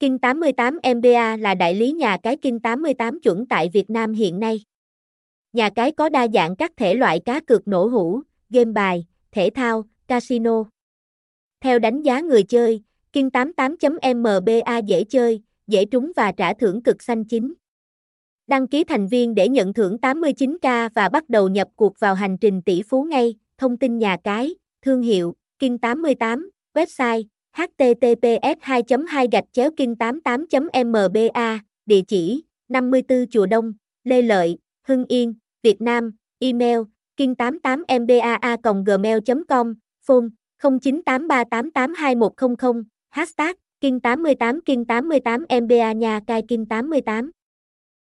[0.00, 4.40] King 88 MBA là đại lý nhà cái King 88 chuẩn tại Việt Nam hiện
[4.40, 4.64] nay.
[5.52, 9.50] Nhà cái có đa dạng các thể loại cá cược nổ hũ, game bài, thể
[9.54, 10.64] thao, casino.
[11.60, 12.82] Theo đánh giá người chơi,
[13.12, 17.54] King 88.MBA dễ chơi, dễ trúng và trả thưởng cực xanh chính.
[18.46, 22.38] Đăng ký thành viên để nhận thưởng 89k và bắt đầu nhập cuộc vào hành
[22.38, 23.34] trình tỷ phú ngay.
[23.58, 29.96] Thông tin nhà cái, thương hiệu, King 88, website, https 2 2 gạch chéo kinh
[29.96, 33.72] 88 mba địa chỉ 54 Chùa Đông,
[34.04, 36.78] Lê Lợi, Hưng Yên, Việt Nam, email
[37.16, 38.56] kinh 88 mbaa
[38.86, 39.74] gmail com
[40.06, 40.28] phone
[40.62, 47.30] 0983882100, hashtag kinh 88 kinh 88 mba nhà cai kinh 88